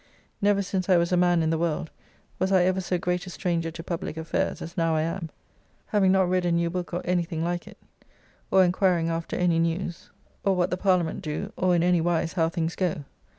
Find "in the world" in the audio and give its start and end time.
1.43-1.91